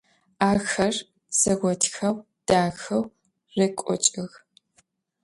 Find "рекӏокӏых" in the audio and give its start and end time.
3.55-4.33